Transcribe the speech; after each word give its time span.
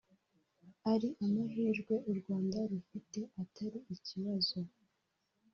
ari 0.93 1.09
amahirwe 1.25 1.93
u 2.09 2.11
Rwanda 2.19 2.57
rufite 2.71 3.19
Atari 3.41 3.79
ikibazo 3.95 4.59